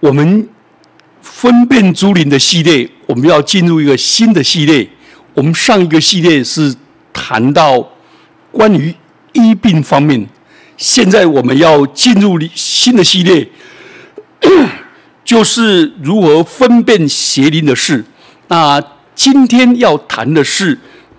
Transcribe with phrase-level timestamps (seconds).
[0.00, 0.48] 我们
[1.20, 4.88] 分辨诸灵的系列，我们要进入一个新的系列。
[5.34, 6.72] 我们上一个系列是
[7.12, 7.84] 谈到
[8.52, 8.94] 关于
[9.32, 10.24] 医病方面，
[10.76, 13.48] 现在我们要进入新的系列，
[15.24, 18.04] 就是如何分辨邪灵的事。
[18.46, 18.80] 那
[19.16, 20.78] 今天要谈的是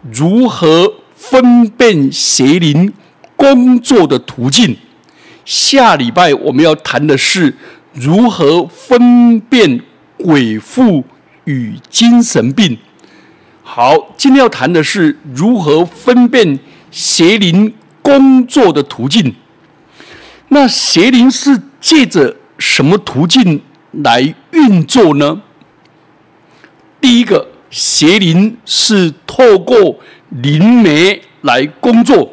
[0.10, 2.94] 如何分辨邪灵
[3.36, 4.78] 工作的途径。
[5.44, 7.54] 下礼拜我们要谈的是。
[8.00, 9.82] 如何分辨
[10.16, 11.04] 鬼附
[11.44, 12.78] 与精神病？
[13.62, 16.58] 好，今天要谈的是如何分辨
[16.90, 19.36] 邪灵工作的途径。
[20.48, 25.42] 那邪灵是借着什么途径来运作呢？
[27.02, 32.18] 第一个，邪灵是透过灵媒来工作，《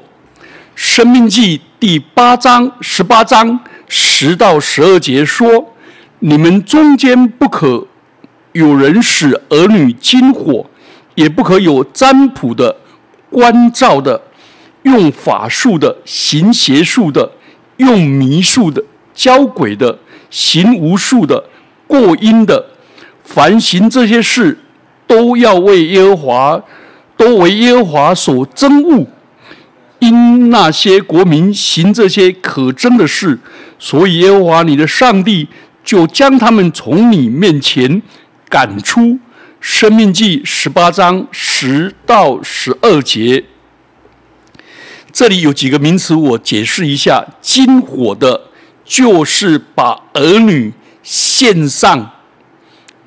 [0.77, 3.59] 生命记》第八章、十八章。
[3.89, 5.75] 十到十二节说
[6.21, 7.87] ：“你们中间不可
[8.53, 10.67] 有人使儿女惊火，
[11.15, 12.75] 也不可有占卜的、
[13.31, 14.21] 关照的、
[14.83, 17.31] 用法术的、行邪术的、
[17.77, 18.83] 用迷术的、
[19.15, 19.99] 教鬼的、
[20.31, 21.45] 行巫术的、
[21.87, 22.67] 过阴的。
[23.23, 24.59] 凡行这些事，
[25.07, 26.63] 都要为耶和华，
[27.17, 29.07] 都为耶和华所憎恶。
[29.99, 33.39] 因那些国民行这些可憎的事。”
[33.79, 35.49] 所以耶和华你的上帝
[35.85, 38.03] 就将他们从你面前
[38.49, 39.19] 赶出。
[39.59, 43.43] 生命记十八章十到十二节，
[45.11, 47.27] 这里有几个名词，我解释一下。
[47.41, 48.43] 金火的，
[48.85, 52.13] 就是把儿女献上，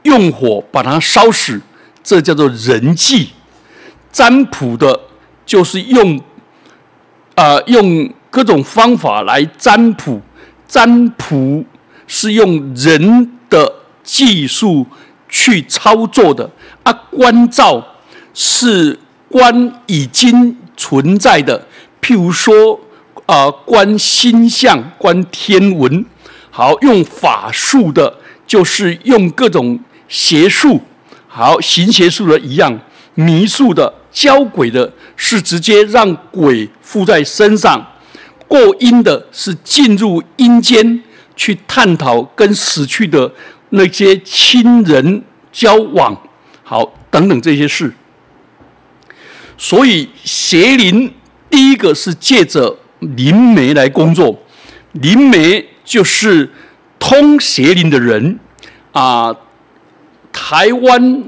[0.03, 1.61] 用火把它烧死，
[2.03, 3.29] 这叫做人祭。
[4.11, 4.99] 占卜的，
[5.45, 6.19] 就是用
[7.35, 10.19] 啊用各种方法来占卜。
[10.69, 11.65] 占卜
[12.07, 14.85] 是用人的技术
[15.27, 16.49] 去操作的，
[16.83, 17.83] 啊，观照
[18.35, 18.97] 是
[19.27, 21.67] 观已经存在的，
[21.99, 22.79] 譬如说
[23.25, 26.05] 啊，观星象、观天文。
[26.51, 30.81] 好，用法术的，就是用各种邪术，
[31.27, 32.79] 好行邪术的一样，
[33.15, 37.85] 迷术的、教鬼的，是直接让鬼附在身上。
[38.49, 41.03] 过阴的是进入阴间
[41.35, 43.31] 去探讨跟死去的
[43.69, 46.19] 那些亲人交往，
[46.63, 47.93] 好等等这些事。
[49.55, 51.13] 所以邪灵
[51.47, 54.37] 第一个是借着灵媒来工作，
[54.93, 56.49] 灵媒就是
[56.97, 58.39] 通邪灵的人
[58.91, 59.33] 啊。
[60.33, 61.23] 台湾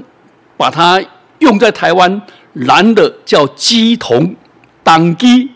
[0.56, 1.00] 把它
[1.38, 2.20] 用在台湾，
[2.54, 4.34] 男的叫鸡童
[4.82, 5.50] 当鸡，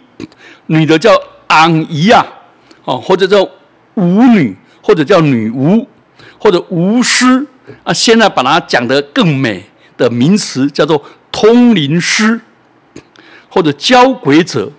[0.67, 1.11] 女的叫。
[1.57, 2.25] 昂姨啊，
[2.85, 3.43] 哦，或者叫
[3.95, 5.89] 巫女，或者叫女巫，
[6.39, 7.47] 或者巫师
[7.83, 7.93] 啊。
[7.95, 9.65] 现在把它讲得更美
[9.97, 11.03] 的名词叫做
[11.33, 12.39] 通灵师，
[13.49, 14.71] 或者教鬼者。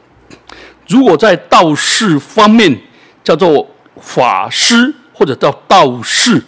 [0.87, 2.79] 如果在道士方面
[3.23, 3.67] 叫做
[3.99, 6.43] 法师，或者叫道士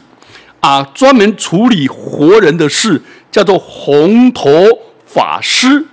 [0.59, 3.01] 啊，专门处理活人的事
[3.31, 4.49] 叫做红头
[5.05, 5.87] 法师，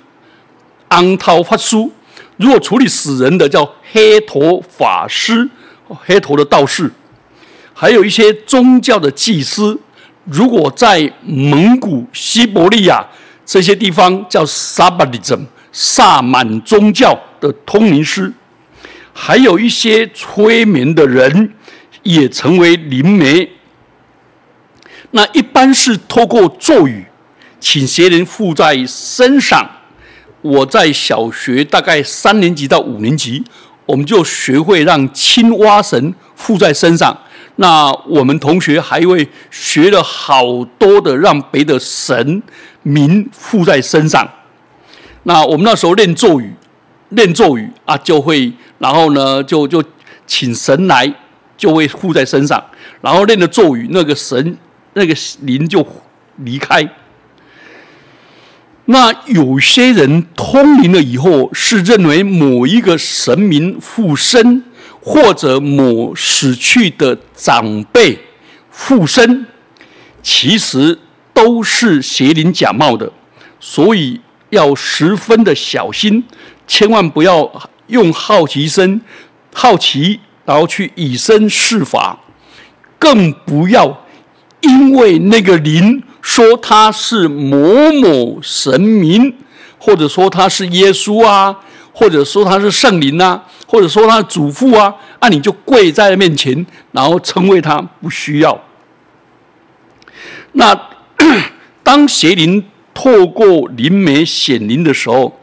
[0.89, 1.91] 安涛法书。
[2.37, 5.49] 如果处理死人的叫黑头法师，
[5.89, 6.91] 黑头的道士，
[7.73, 9.79] 还有一些宗教的祭司。
[10.25, 13.07] 如果在蒙古、西伯利亚
[13.45, 18.33] 这些地方叫萨巴里怎萨满宗教的通灵师，
[19.13, 21.53] 还有一些催眠的人
[22.03, 23.49] 也成为灵媒。
[25.13, 27.07] 那一般是透过咒语，
[27.61, 29.71] 请邪灵附在身上。
[30.43, 33.43] 我在小学大概三年级到五年级，
[33.85, 37.17] 我们就学会让青蛙神附在身上。
[37.57, 42.43] 那我们同学还会学了好多的让别的神
[42.83, 44.29] 明附在身上。
[45.23, 46.53] 那我们那时候练咒语，
[47.09, 49.83] 练咒语啊，就会，然后呢，就就
[50.27, 51.13] 请神来，
[51.57, 52.63] 就会附在身上。
[53.01, 54.57] 然后练的咒语，那个神
[54.93, 55.85] 那个灵就
[56.37, 56.87] 离开。
[58.89, 64.63] 那有些人通灵了以后，是认为某一个神明附身，
[65.01, 68.17] 或者某死去的长辈
[68.71, 69.45] 附身，
[70.23, 70.97] 其实
[71.35, 73.11] 都是邪灵假冒的，
[73.59, 76.23] 所以要十分的小心，
[76.69, 79.01] 千万不要用好奇心、
[79.53, 82.21] 好奇然后去以身试法，
[83.01, 84.05] 更不要
[84.61, 86.05] 因为那个灵。
[86.27, 89.33] 说他是某某神明，
[89.79, 91.57] 或者说他是耶稣啊，
[91.93, 98.61] 或者说他是圣灵啊，或者说他的祖父啊，那你就跪在面前，然后称谓他，不需要。
[100.53, 100.77] 那
[101.85, 105.41] 当邪灵透过灵媒显灵的时候，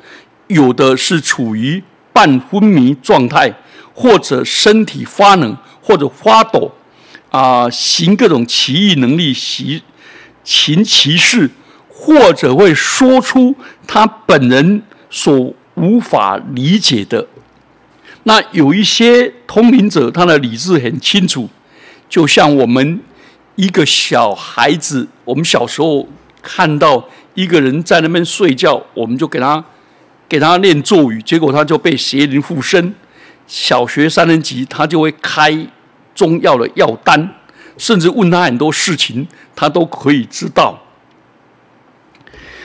[0.48, 1.82] 有的是处于
[2.12, 3.54] 半昏迷状态，
[3.94, 6.70] 或者身体发冷，或者发抖，
[7.30, 9.82] 啊，行各种奇异能力，行
[10.44, 11.50] 行奇事，
[11.88, 13.56] 或者会说出
[13.88, 17.28] 他本人所无法理解的。
[18.24, 21.50] 那有一些通灵者，他的理智很清楚，
[22.08, 23.00] 就像我们
[23.56, 26.08] 一个小孩子，我们小时候
[26.42, 29.64] 看到一个人在那边睡觉，我们就给他
[30.30, 32.96] 给他念咒语，结果他就被邪灵附身。
[33.46, 35.68] 小学三年级，他就会开
[36.16, 37.36] 中药的药单，
[37.78, 40.80] 甚至问他很多事情，他都可以知道。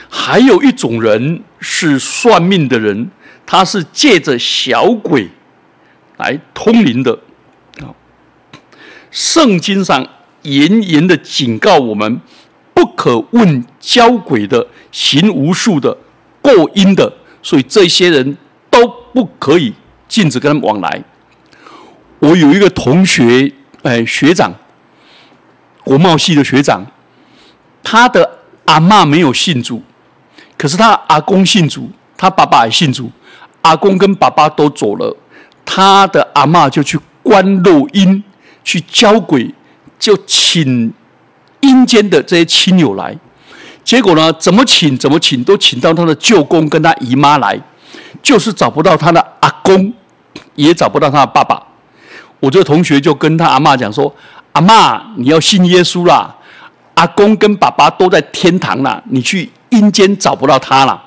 [0.09, 3.11] 还有一种人是算命的人，
[3.45, 5.29] 他是借着小鬼。
[6.17, 7.17] 来通灵的
[7.79, 7.95] 啊！
[9.09, 10.05] 圣经上
[10.41, 12.19] 严严的警告我们，
[12.73, 15.97] 不可问交鬼的、行巫术的、
[16.41, 18.37] 过阴的，所以这些人
[18.69, 19.73] 都不可以
[20.09, 21.01] 禁止跟他们往来。
[22.19, 23.53] 我有一个同学，
[23.83, 24.53] 哎，学长，
[25.89, 26.85] 国贸系的学长，
[27.81, 29.81] 他的阿妈没有信主，
[30.55, 33.09] 可是他阿公信主，他爸爸也信主，
[33.63, 35.17] 阿公跟爸爸都走了。
[35.65, 38.23] 他的阿妈就去观录音，
[38.63, 39.51] 去教鬼，
[39.97, 40.93] 就请
[41.61, 43.17] 阴间的这些亲友来。
[43.83, 47.59] 结果呢，怎么请怎么请，都请到他的舅公跟他姨妈来，
[48.21, 49.91] 就是找不到他的阿公，
[50.53, 51.59] 也找不到他的爸爸。
[52.39, 54.15] 我这个同学就跟他阿妈讲说
[54.53, 56.35] ：“阿妈，你要信耶稣啦！
[56.95, 61.01] 阿公跟爸爸都在天堂啦，你去阴间找不到他了。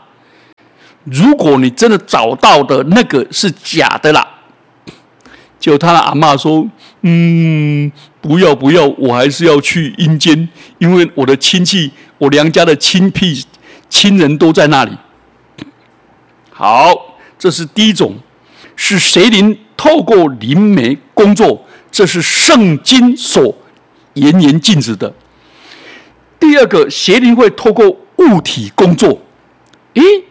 [1.04, 4.26] 如果你真的找到的那个是假的啦。”
[5.60, 6.66] 就他的阿妈说
[7.02, 10.48] ：“嗯，不要不要，我还是要去阴间，
[10.78, 13.44] 因为我的亲戚，我娘家的亲戚
[13.88, 14.90] 亲人都在那里。”
[16.50, 16.92] 好，
[17.38, 18.14] 这是第一种，
[18.74, 23.54] 是谁灵透过灵媒工作，这是圣经所
[24.14, 25.14] 严严禁止的。
[26.40, 29.20] 第二个，邪灵会透过物体工作，
[29.94, 30.24] 咦，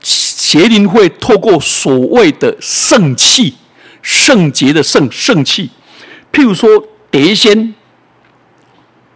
[0.00, 3.56] 邪灵会透过所谓的圣器。
[4.00, 5.68] 圣洁的圣圣器，
[6.32, 6.70] 譬如说
[7.10, 7.74] 碟仙、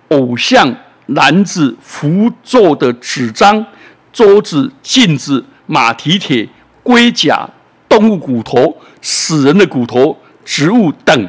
[0.09, 0.77] 偶像、
[1.07, 3.65] 篮子、符咒的纸张、
[4.13, 6.47] 桌子、镜子、马蹄铁、
[6.83, 7.49] 龟甲、
[7.89, 11.29] 动物骨头、死人的骨头、植物等。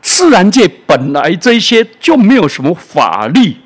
[0.00, 3.58] 自然界本来这些就没有什么法力，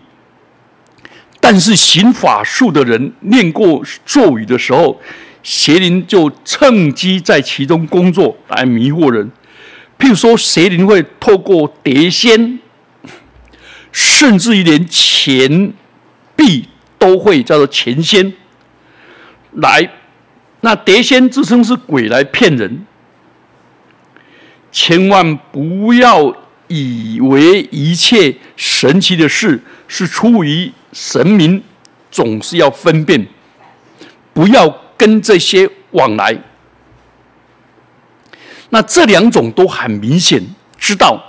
[1.41, 5.01] 但是行法术的人念过咒语的时候。
[5.45, 9.29] 邪灵就趁机在其中工作，来迷惑人。
[9.99, 12.61] 譬如说，邪灵会透过碟仙，
[13.91, 15.73] 甚至于连钱
[16.37, 18.33] 币都会叫做钱仙
[19.55, 19.91] 来。
[20.61, 22.87] 那碟仙自称是鬼来骗人，
[24.73, 26.35] 千万不要
[26.67, 31.63] 以为一切神奇的事是出于神明，
[32.11, 33.25] 总是要分辨，
[34.33, 34.83] 不要。
[34.95, 36.39] 跟这些往来，
[38.71, 40.41] 那这两种都很明显
[40.79, 41.21] 知道。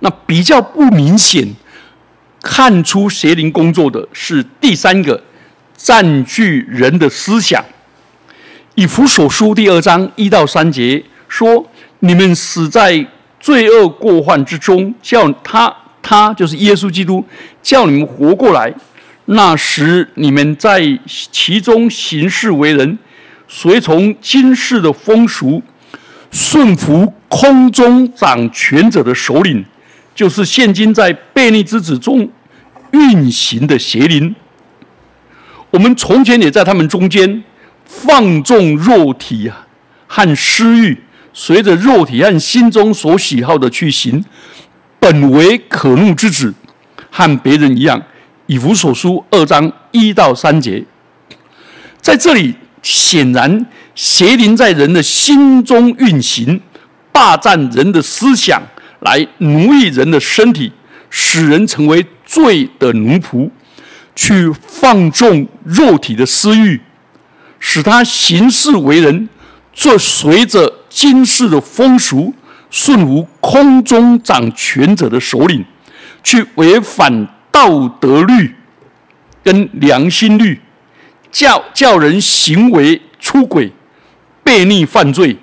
[0.00, 1.46] 那比较不明显，
[2.42, 5.22] 看出邪灵工作的是第三个，
[5.76, 7.64] 占据人的思想。
[8.74, 11.69] 以弗所书第二章一到三节说
[12.00, 13.06] ：“你们死在
[13.38, 17.24] 罪恶过患之中，叫他他就是耶稣基督，
[17.62, 18.74] 叫你们活过来。
[19.26, 22.98] 那时你们在其中行事为人。”
[23.52, 25.60] 随从今世的风俗，
[26.30, 29.64] 顺服空中掌权者的首领，
[30.14, 32.30] 就是现今在悖逆之子中
[32.92, 34.32] 运行的邪灵。
[35.72, 37.42] 我们从前也在他们中间
[37.84, 39.66] 放纵肉体啊
[40.06, 40.96] 和私欲，
[41.32, 44.24] 随着肉体和心中所喜好的去行，
[44.98, 46.54] 本为可怒之子，
[47.10, 48.02] 和别人一样。
[48.46, 50.84] 以弗所书二章一到三节，
[52.00, 52.54] 在这里。
[52.82, 56.58] 显然，邪灵在人的心中运行，
[57.12, 58.62] 霸占人的思想，
[59.00, 60.72] 来奴役人的身体，
[61.10, 63.50] 使人成为罪的奴仆，
[64.16, 66.80] 去放纵肉体的私欲，
[67.58, 69.28] 使他行事为人，
[69.74, 72.34] 做随着今世的风俗，
[72.70, 75.64] 顺服空中掌权者的首领，
[76.22, 78.54] 去违反道德律
[79.42, 80.60] 跟良心律。
[81.32, 83.72] 叫叫人行为出轨、
[84.44, 85.36] 悖逆犯罪，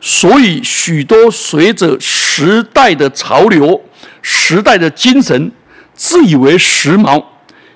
[0.00, 3.82] 所以许多随着时代的潮流、
[4.22, 5.50] 时代的精神，
[5.94, 7.24] 自以为时髦，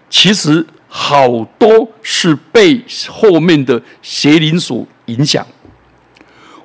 [0.09, 5.45] 其实好多是被后面的邪灵所影响。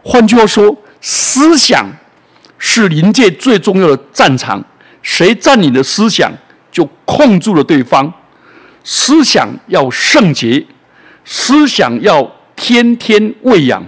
[0.10, 1.88] 换句话说，思想
[2.58, 4.60] 是临界最重要的战场，
[5.04, 6.34] 谁占领了思想，
[6.72, 8.12] 就控住了对方。
[8.84, 10.66] 思想要圣洁，
[11.24, 13.86] 思想要天天喂养，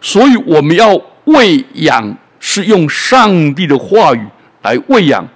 [0.00, 4.26] 所以我们要喂养，是用上帝的话语
[4.62, 5.28] 来喂养。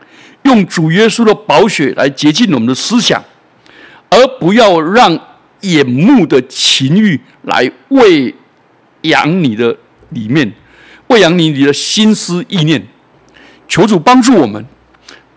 [0.44, 3.22] 用主耶稣的宝血来洁净我们的思想，
[4.08, 5.20] 而不要让
[5.60, 8.34] 眼目的情欲来喂
[9.02, 9.76] 养你的
[10.14, 10.52] 里面，
[11.08, 12.86] 喂养你你的心思意念。
[13.68, 14.66] 求主帮助我们，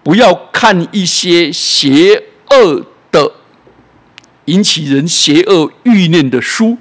[0.04, 3.32] 不要看一些邪恶的、
[4.46, 6.78] 引起人邪恶欲念的书。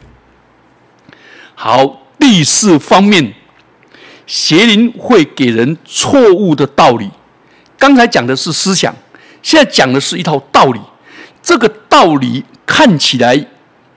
[1.54, 3.34] 好，第四方面，
[4.26, 7.10] 邪灵会给人错误的道理。
[7.78, 8.94] 刚才讲的是思想，
[9.42, 10.80] 现在讲的是一套道理。
[11.40, 13.46] 这个道理看起来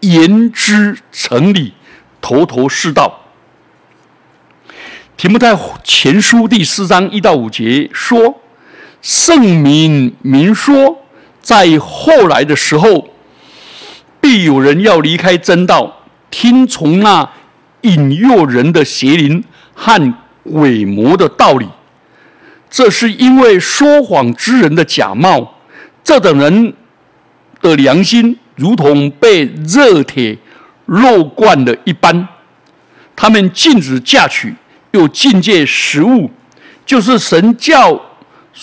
[0.02, 1.74] 言之成理，
[2.22, 3.27] 头头是道。
[5.18, 8.40] 提摩太前书第四章一到五节说
[9.02, 11.04] ：“圣明明说，
[11.42, 13.10] 在后来的时候，
[14.22, 17.28] 必有人要离开真道，听从那
[17.82, 19.44] 引诱人的邪灵
[19.74, 21.68] 和鬼魔的道理。”
[22.70, 25.56] 这是因为说谎之人的假冒，
[26.04, 26.76] 这等人
[27.60, 30.38] 的良心如同被热铁
[30.86, 32.28] 肉灌的一般。
[33.16, 34.54] 他们禁止嫁娶，
[34.92, 36.30] 又禁戒食物，
[36.86, 38.00] 就是神教，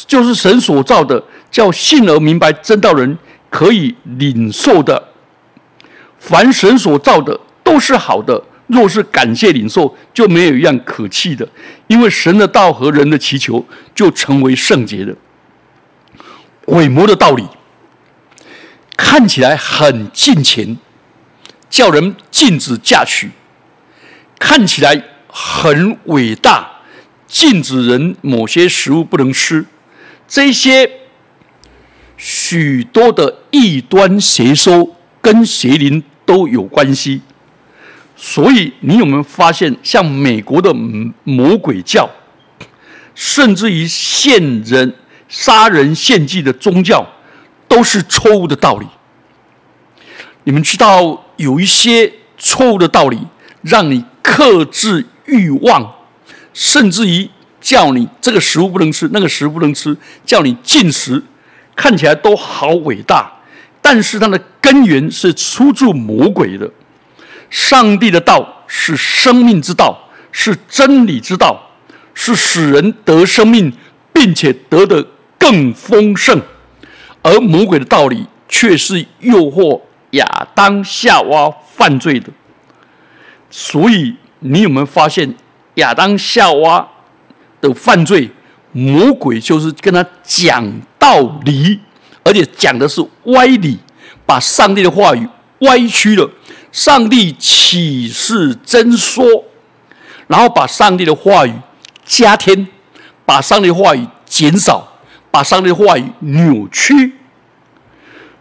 [0.07, 3.19] 就是神所造的，叫信而明白真道人
[3.51, 5.11] 可以领受的。
[6.19, 8.43] 凡神所造的都是好的。
[8.67, 11.47] 若是感谢领受，就没有一样可弃的，
[11.87, 13.63] 因为神的道和人的祈求
[13.95, 15.15] 就成为圣洁的。
[16.65, 17.47] 鬼魔的道理
[18.97, 20.79] 看起来很近前，
[21.69, 23.29] 叫人禁止嫁娶；
[24.39, 25.01] 看起来
[25.37, 26.71] 很伟大，
[27.27, 29.67] 禁止人某些食物不能吃。
[30.29, 30.89] 这些
[32.17, 37.21] 许多的异端邪说跟邪灵都有关系。
[38.17, 40.73] 所以，你有没有发现，像美国的
[41.25, 42.09] 魔鬼教，
[43.17, 44.95] 甚至于献人、
[45.29, 47.05] 杀人献祭的宗教，
[47.67, 48.87] 都是错误的道理？
[50.45, 53.19] 你们知道，有一些错误的道理，
[53.63, 55.95] 让你克制欲望，
[56.53, 57.29] 甚至于
[57.61, 61.23] 叫你这个食物不能吃，那个食物不能吃，叫你进食，
[61.75, 63.33] 看起来都好伟大，
[63.81, 66.71] 但是它的根源是出自魔鬼的。
[67.51, 71.71] 上帝的道是生命之道，是真理之道，
[72.13, 73.73] 是使人得生命，
[74.13, 75.07] 并且得的
[75.39, 76.37] 更丰盛；
[77.23, 82.29] 而魔鬼的道理却是诱惑亚当夏娃犯罪的。
[83.51, 84.17] 所以，
[84.47, 85.35] 你有没有发现
[85.77, 86.87] 亚当夏娃
[87.63, 88.31] 的犯罪，
[88.73, 91.81] 魔鬼就是跟他讲道理，
[92.23, 93.79] 而且讲的是歪理，
[94.27, 95.27] 把上帝的话语
[95.61, 96.31] 歪曲了。
[96.71, 99.45] 上帝启示真说，
[100.27, 101.53] 然后把上帝的话语
[102.05, 102.67] 加添，
[103.25, 104.99] 把上帝的话语减少，
[105.31, 107.15] 把上帝的话语扭曲。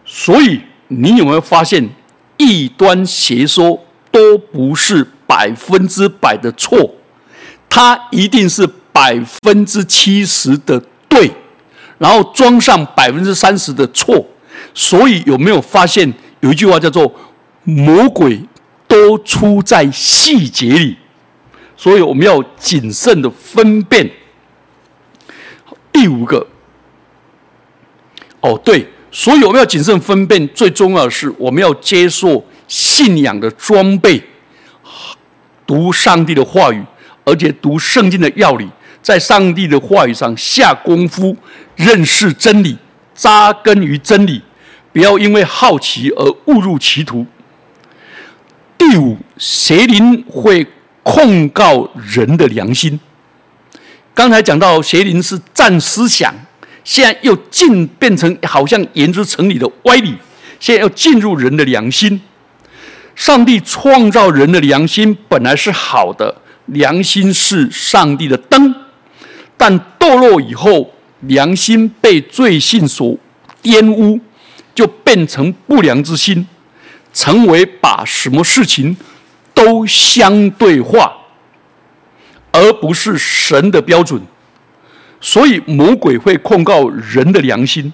[0.04, 1.88] 所以，你有没有发现，
[2.36, 3.83] 异端邪说
[4.14, 6.94] 都不是百分之百的错，
[7.68, 11.28] 它一定是百分之七十的对，
[11.98, 14.24] 然后装上百分之三十的错。
[14.72, 17.12] 所以，有没有发现有一句话叫做？
[17.66, 18.38] 魔鬼
[18.86, 20.98] 都出在细节里，
[21.74, 24.10] 所以我们要谨慎的分辨。
[25.90, 26.46] 第五个，
[28.42, 30.46] 哦对，所以我们要谨慎分辨。
[30.48, 34.22] 最重要的是，我们要接受信仰的装备，
[35.66, 36.82] 读上帝的话语，
[37.24, 38.68] 而且读圣经的要理，
[39.02, 41.36] 在上帝的话语上下功夫，
[41.76, 42.76] 认识真理，
[43.14, 44.42] 扎根于真理，
[44.92, 47.26] 不要因为好奇而误入歧途。
[48.76, 50.66] 第五，邪灵会
[51.02, 52.98] 控告人的良心。
[54.14, 56.32] 刚才讲到邪灵是占思想，
[56.84, 60.14] 现在又进变成好像言之成理的歪理，
[60.60, 62.20] 现在要进入人的良心。
[63.14, 66.34] 上帝创造人的良心本来是好的，
[66.66, 68.74] 良心是上帝的灯，
[69.56, 73.16] 但堕落以后，良心被罪性所
[73.62, 74.20] 玷污，
[74.74, 76.46] 就变成不良之心。
[77.12, 78.96] 成为把什么事情
[79.54, 81.12] 都相对化，
[82.50, 84.20] 而不是神的标准，
[85.20, 87.92] 所以魔鬼会控告人的良心。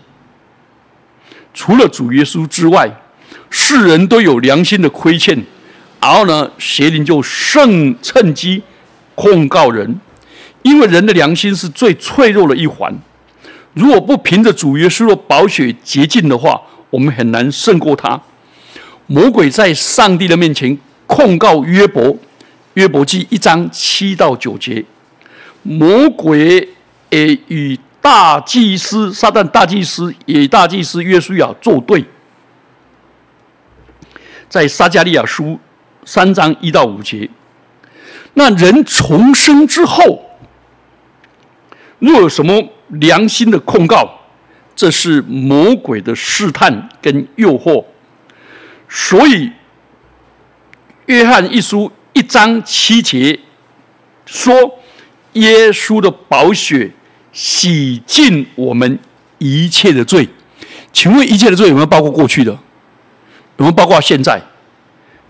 [1.53, 2.91] 除了主耶稣之外，
[3.51, 5.45] 世人都有良心的亏欠，
[6.01, 8.63] 然后呢，邪灵就趁趁机
[9.17, 10.01] 控告人，
[10.63, 12.97] 因为人的良心是最脆弱的一环，
[13.75, 18.21] 如果不凭着主耶稣的宝血洁净的话，我们很难胜过他。
[19.07, 20.79] 魔鬼在上帝的面前
[21.09, 22.17] 控告约伯，
[22.75, 24.85] 约伯记一章七到九节，
[25.63, 26.69] 魔鬼
[27.11, 32.05] 也与大祭司撒旦大祭司也大祭司约书亚作对。
[34.51, 35.59] 在撒加利亚书
[36.05, 37.31] 三章一到五节，
[38.35, 40.23] 那人重生之后，
[42.01, 44.21] 若有什么良心的控告，
[44.75, 47.85] 这是魔鬼的试探跟诱惑。
[48.89, 49.53] 所以，
[51.07, 53.39] 约翰一书一章七节
[54.27, 54.53] 说
[55.35, 56.91] ：“耶稣的宝血
[57.33, 58.99] 洗净我们
[59.39, 60.29] 一切的罪。”
[60.93, 62.59] 请问，一切的罪有没有包括过去的？
[63.61, 64.41] 有没有包括现在？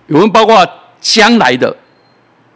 [0.07, 0.67] 有没有包括
[1.01, 1.77] 将来的？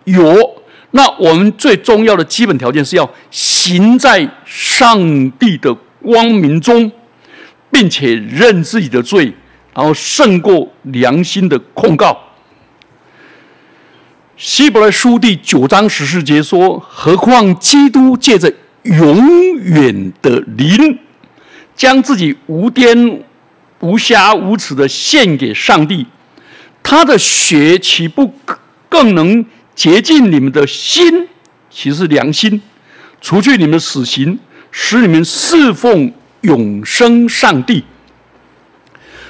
[0.05, 0.63] 有。
[0.93, 6.93] 那我们最重要的基本条件是要行在上帝的光明中，
[7.73, 9.35] 并且认自己的罪，
[9.75, 12.17] 然后胜过良心的控告。
[14.37, 18.53] 希伯来书第九章十四节说：“何况基督借着
[18.85, 20.97] 永远的灵，
[21.75, 23.21] 将自己无颠。”
[23.85, 26.07] 无瑕无耻的献给上帝，
[26.83, 28.33] 他的血岂不
[28.89, 31.29] 更能洁净你们的心，
[31.71, 32.63] 其实良心，
[33.21, 34.39] 除去你们死刑，
[34.71, 36.11] 使你们侍奉
[36.41, 37.85] 永生上帝。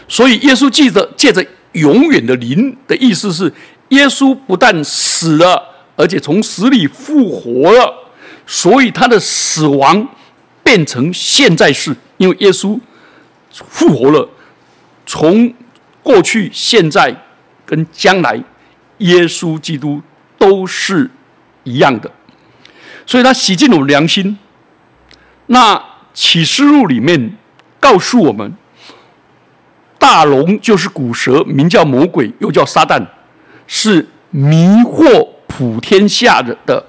[0.06, 3.52] 所以，耶稣记着借着永远的灵的意思是，
[3.88, 5.60] 耶稣不但死了，
[5.96, 7.92] 而且从死里复活了。
[8.46, 10.06] 所以，他的死亡
[10.62, 12.78] 变成现在式，因为耶稣
[13.50, 14.28] 复活了。
[15.06, 15.52] 从
[16.02, 17.14] 过去、现在
[17.64, 18.42] 跟将来，
[18.98, 20.02] 耶稣基督
[20.38, 21.10] 都是
[21.62, 22.10] 一样的，
[23.06, 24.38] 所以他洗净我们良心。
[25.46, 27.36] 那启示录里面
[27.80, 28.56] 告诉我们，
[29.98, 33.04] 大龙就是古蛇，名叫魔鬼，又叫撒旦，
[33.66, 36.84] 是迷惑普天下的的，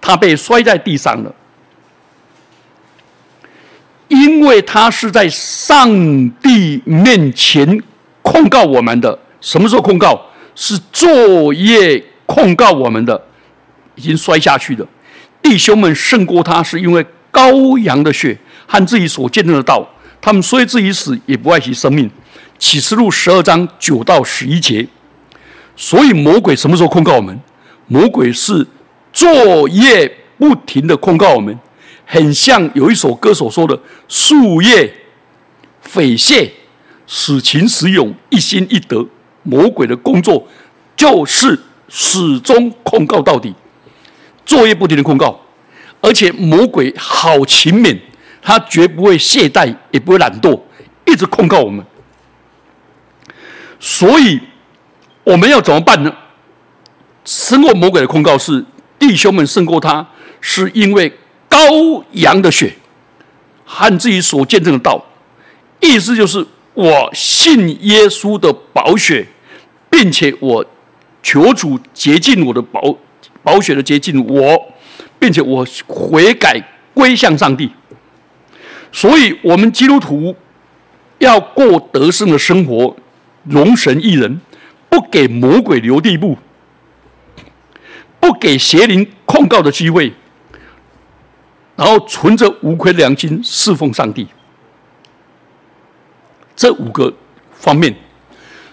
[0.00, 1.34] 他被摔在地上了。
[4.08, 5.88] 因为他是在上
[6.40, 7.82] 帝面前
[8.22, 10.20] 控告我们的，什么时候控告？
[10.54, 13.20] 是作业控告我们的，
[13.94, 14.86] 已经摔下去的
[15.42, 19.86] 弟兄们胜过他，是因为羔羊的血和自己所见证的道，
[20.20, 22.10] 他们虽至于死，也不爱惜生命。
[22.58, 24.86] 启示录十二章九到十一节。
[25.76, 27.38] 所以魔鬼什么时候控告我们？
[27.86, 28.66] 魔鬼是
[29.12, 31.58] 作业不停的控告我们。
[32.08, 34.94] 很像有一首歌所说的：“树叶
[35.80, 36.52] 匪懈，
[37.04, 39.04] 使情使勇，一心一德。”
[39.42, 40.46] 魔鬼的工作
[40.96, 43.52] 就是始终控告到底，
[44.44, 45.40] 作业不停的控告，
[46.00, 47.98] 而且魔鬼好勤勉，
[48.40, 50.60] 他绝不会懈怠，也不会懒惰，
[51.04, 51.84] 一直控告我们。
[53.78, 54.40] 所以
[55.24, 56.12] 我们要怎么办呢？
[57.24, 58.64] 胜过魔鬼的控告是
[58.98, 60.08] 弟兄们胜过他，
[60.40, 61.12] 是因为。
[61.56, 62.70] 羔羊的血
[63.64, 65.02] 和自己所见证的道，
[65.80, 69.26] 意思就是我信耶稣的宝血，
[69.88, 70.62] 并且我
[71.22, 72.94] 求主洁净我的宝
[73.42, 74.70] 宝血的洁净我，
[75.18, 77.70] 并且我悔改归向上帝。
[78.92, 80.36] 所以，我们基督徒
[81.18, 82.94] 要过得胜的生活，
[83.44, 84.40] 容神一人，
[84.90, 86.36] 不给魔鬼留地步，
[88.20, 90.12] 不给邪灵控告的机会。
[91.76, 94.26] 然后存着无愧良心侍奉上帝，
[96.56, 97.12] 这五个
[97.52, 97.94] 方面，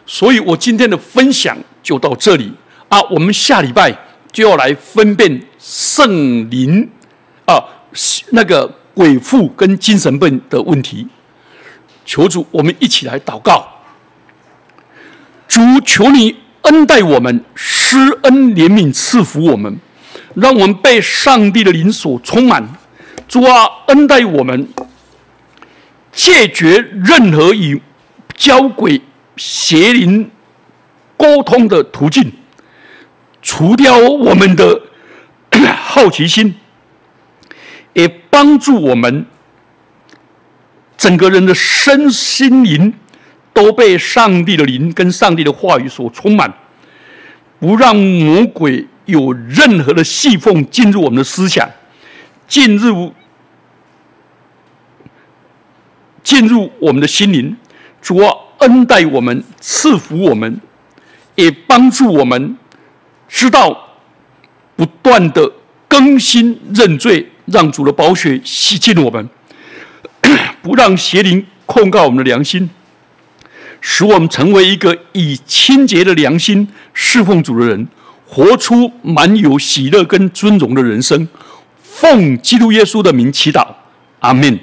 [0.05, 2.53] 所以我今天的分享就到这里
[2.87, 3.01] 啊。
[3.09, 3.93] 我们下礼拜
[4.31, 6.89] 就要来分辨圣灵
[7.45, 7.61] 啊，
[8.31, 11.05] 那个鬼父跟精神病的问题。
[12.05, 13.67] 求主，我们一起来祷告。
[15.47, 19.77] 主，求你恩待我们，施恩怜悯赐福我们，
[20.35, 22.65] 让我们被上帝的灵所充满。
[23.27, 24.67] 主啊，恩待我们，
[26.11, 27.81] 戒绝任何与
[28.35, 29.01] 交鬼
[29.37, 30.29] 邪灵
[31.17, 32.31] 沟通的途径，
[33.41, 34.81] 除掉我们的
[35.75, 36.55] 好奇心，
[37.93, 39.25] 也帮助我们
[40.97, 42.93] 整个人的身心灵
[43.53, 46.53] 都被上帝的灵跟上帝的话语所充满，
[47.59, 51.69] 不让魔鬼有任何的细缝进入我们的思想，
[52.53, 53.11] 进入。
[56.23, 57.57] 进入我们的心灵，
[58.01, 60.61] 主啊，恩待我们，赐福我们，
[61.35, 62.57] 也帮助我们
[63.27, 63.97] 知道
[64.75, 65.51] 不断的
[65.87, 69.29] 更新认罪，让主的宝血洗净我们，
[70.63, 72.69] 不让邪灵控告我们的良心，
[73.81, 77.87] 使我们成为一个以清洁的良心侍奉主的人，
[78.25, 81.27] 活出满有喜乐跟尊荣的人生。
[81.95, 83.65] 奉基督耶稣的名祈祷，
[84.19, 84.59] 阿门。